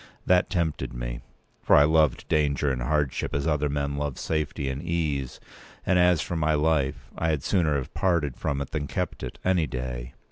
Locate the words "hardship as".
2.81-3.45